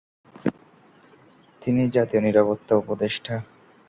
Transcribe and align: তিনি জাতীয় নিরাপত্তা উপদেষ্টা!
তিনি 1.61 1.81
জাতীয় 1.95 2.21
নিরাপত্তা 2.21 2.73
উপদেষ্টা! 2.75 3.35